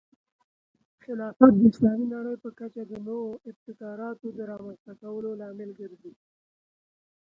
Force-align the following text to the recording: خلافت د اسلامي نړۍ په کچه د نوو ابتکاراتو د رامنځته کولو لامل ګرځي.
خلافت 1.03 1.51
د 1.57 1.61
اسلامي 1.71 2.07
نړۍ 2.15 2.35
په 2.43 2.49
کچه 2.59 2.83
د 2.91 2.93
نوو 3.07 3.39
ابتکاراتو 3.49 4.27
د 4.37 4.39
رامنځته 4.51 4.93
کولو 5.01 5.29
لامل 5.41 5.69
ګرځي. 5.79 6.13